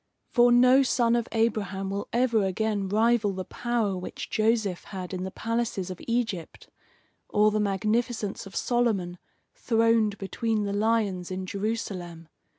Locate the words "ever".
2.11-2.43